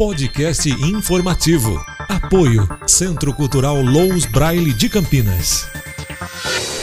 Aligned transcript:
Podcast 0.00 0.70
informativo. 0.70 1.76
Apoio 2.08 2.68
Centro 2.86 3.34
Cultural 3.34 3.82
Lous 3.82 4.26
Braille 4.26 4.72
de 4.72 4.88
Campinas. 4.88 5.68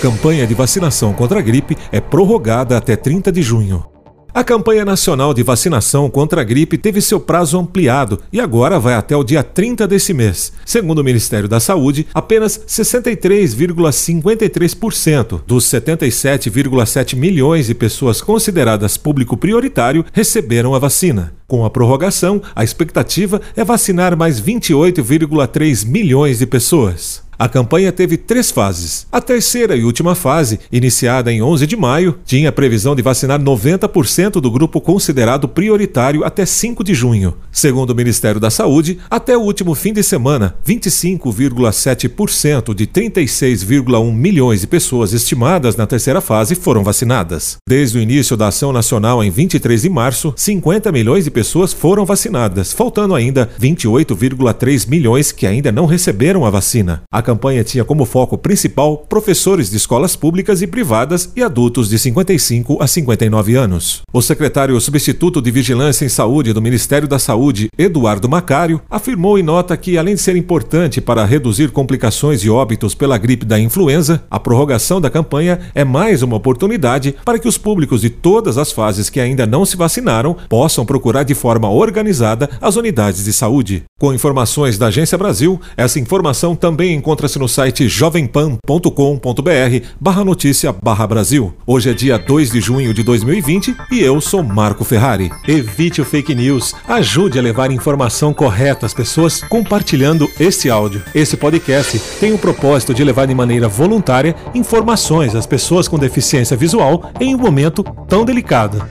Campanha 0.01 0.45
de 0.45 0.53
vacinação 0.53 1.13
contra 1.13 1.39
a 1.39 1.41
gripe 1.41 1.77
é 1.93 2.01
prorrogada 2.01 2.75
até 2.77 2.97
30 2.97 3.31
de 3.31 3.41
junho. 3.41 3.94
A 4.35 4.43
campanha 4.43 4.83
nacional 4.83 5.33
de 5.33 5.41
vacinação 5.43 6.09
contra 6.09 6.41
a 6.41 6.43
gripe 6.43 6.77
teve 6.77 6.99
seu 6.99 7.21
prazo 7.21 7.57
ampliado 7.57 8.19
e 8.33 8.41
agora 8.41 8.77
vai 8.77 8.93
até 8.93 9.15
o 9.15 9.23
dia 9.23 9.41
30 9.41 9.87
desse 9.87 10.13
mês. 10.13 10.51
Segundo 10.65 10.99
o 10.99 11.03
Ministério 11.05 11.47
da 11.47 11.61
Saúde, 11.61 12.05
apenas 12.13 12.59
63,53% 12.67 15.39
dos 15.47 15.63
77,7 15.67 17.15
milhões 17.15 17.67
de 17.67 17.73
pessoas 17.73 18.19
consideradas 18.19 18.97
público 18.97 19.37
prioritário 19.37 20.03
receberam 20.11 20.75
a 20.75 20.79
vacina. 20.79 21.33
Com 21.47 21.63
a 21.63 21.69
prorrogação, 21.69 22.41
a 22.53 22.61
expectativa 22.61 23.39
é 23.55 23.63
vacinar 23.63 24.17
mais 24.17 24.41
28,3 24.41 25.87
milhões 25.87 26.39
de 26.39 26.45
pessoas. 26.45 27.23
A 27.37 27.49
campanha 27.49 27.91
teve 27.91 28.17
três 28.17 28.49
fases. 28.49 29.05
A 29.11 29.19
terceira 29.19 29.75
e 29.75 29.83
última 29.83 30.15
fase, 30.15 30.59
iniciada 30.71 31.31
em 31.31 31.41
11 31.41 31.67
de 31.67 31.75
maio, 31.75 32.17
tinha 32.25 32.51
previsão 32.51 32.95
de 32.95 33.01
vacinar 33.01 33.41
90% 33.41 34.39
do 34.39 34.49
grupo 34.49 34.79
considerado 34.79 35.47
prioritário 35.47 36.23
até 36.23 36.45
5 36.45 36.83
de 36.83 36.93
junho. 36.93 37.35
Segundo 37.51 37.89
o 37.89 37.95
Ministério 37.95 38.39
da 38.39 38.49
Saúde, 38.49 38.99
até 39.09 39.37
o 39.37 39.41
último 39.41 39.75
fim 39.75 39.91
de 39.91 40.01
semana, 40.01 40.55
25,7% 40.65 42.73
de 42.73 42.87
36,1 42.87 44.13
milhões 44.13 44.61
de 44.61 44.67
pessoas 44.67 45.11
estimadas 45.11 45.75
na 45.75 45.85
terceira 45.85 46.21
fase 46.21 46.55
foram 46.55 46.83
vacinadas. 46.83 47.57
Desde 47.67 47.97
o 47.97 48.01
início 48.01 48.37
da 48.37 48.47
ação 48.47 48.71
nacional 48.71 49.23
em 49.23 49.29
23 49.29 49.81
de 49.81 49.89
março, 49.89 50.33
50 50.37 50.91
milhões 50.91 51.25
de 51.25 51.31
pessoas 51.31 51.73
foram 51.73 52.05
vacinadas, 52.05 52.71
faltando 52.71 53.13
ainda 53.13 53.49
28,3 53.59 54.87
milhões 54.87 55.31
que 55.31 55.45
ainda 55.45 55.71
não 55.71 55.85
receberam 55.85 56.45
a 56.45 56.49
vacina. 56.49 57.03
A 57.11 57.24
campanha 57.25 57.63
tinha 57.63 57.83
como 57.83 58.05
foco 58.05 58.37
principal 58.37 58.99
professores 58.99 59.69
de 59.69 59.75
escolas 59.75 60.15
públicas 60.15 60.61
e 60.61 60.67
privadas 60.67 61.31
e 61.35 61.43
adultos 61.43 61.89
de 61.89 61.99
55 61.99 62.81
a 62.81 62.87
59 62.87 63.55
anos. 63.55 64.01
O 64.13 64.21
secretário 64.21 64.79
substituto 64.79 65.41
de 65.41 65.51
Vigilância 65.51 66.05
em 66.05 66.09
Saúde 66.09 66.53
do 66.53 66.61
Ministério 66.61 67.07
da 67.07 67.19
Saúde, 67.19 67.67
Eduardo 67.77 68.29
Macário, 68.29 68.81
afirmou 68.89 69.37
em 69.37 69.43
nota 69.43 69.75
que, 69.75 69.97
além 69.97 70.15
de 70.15 70.21
ser 70.21 70.35
importante 70.35 71.01
para 71.01 71.25
reduzir 71.25 71.71
complicações 71.71 72.43
e 72.43 72.49
óbitos 72.49 72.95
pela 72.95 73.17
gripe 73.17 73.45
da 73.45 73.59
influenza, 73.59 74.23
a 74.29 74.39
prorrogação 74.39 75.01
da 75.01 75.09
campanha 75.09 75.59
é 75.73 75.83
mais 75.83 76.21
uma 76.21 76.37
oportunidade 76.37 77.15
para 77.25 77.39
que 77.39 77.47
os 77.47 77.57
públicos 77.57 78.01
de 78.01 78.09
todas 78.09 78.57
as 78.57 78.71
fases 78.71 79.09
que 79.09 79.19
ainda 79.19 79.47
não 79.47 79.65
se 79.65 79.75
vacinaram 79.75 80.37
possam 80.47 80.85
procurar 80.85 81.23
de 81.23 81.33
forma 81.33 81.69
organizada 81.69 82.49
as 82.61 82.75
unidades 82.75 83.25
de 83.25 83.33
saúde. 83.33 83.83
Com 83.99 84.13
informações 84.13 84.77
da 84.77 84.87
Agência 84.87 85.17
Brasil, 85.17 85.59
essa 85.77 85.99
informação 85.99 86.55
também 86.55 86.93
encontra 86.93 87.14
encontra-se 87.15 87.39
no 87.39 87.47
site 87.47 87.87
jovempan.com.br 87.87 89.85
barra 89.97 90.25
notícia 90.25 90.75
barra 90.83 91.07
Brasil. 91.07 91.53
Hoje 91.65 91.89
é 91.89 91.93
dia 91.93 92.17
2 92.17 92.51
de 92.51 92.59
junho 92.59 92.93
de 92.93 93.03
2020 93.03 93.73
e 93.89 94.01
eu 94.01 94.19
sou 94.19 94.43
Marco 94.43 94.83
Ferrari. 94.83 95.31
Evite 95.47 96.01
o 96.01 96.05
fake 96.05 96.35
news, 96.35 96.75
ajude 96.85 97.39
a 97.39 97.41
levar 97.41 97.71
informação 97.71 98.33
correta 98.33 98.85
às 98.85 98.93
pessoas 98.93 99.41
compartilhando 99.41 100.29
este 100.37 100.69
áudio. 100.69 101.01
Esse 101.13 101.37
podcast 101.37 101.97
tem 102.19 102.33
o 102.33 102.37
propósito 102.37 102.93
de 102.93 103.01
levar 103.01 103.27
de 103.27 103.33
maneira 103.33 103.69
voluntária 103.69 104.35
informações 104.53 105.35
às 105.35 105.45
pessoas 105.45 105.87
com 105.87 105.97
deficiência 105.97 106.57
visual 106.57 107.11
em 107.17 107.33
um 107.33 107.37
momento 107.37 107.81
tão 108.09 108.25
delicado. 108.25 108.83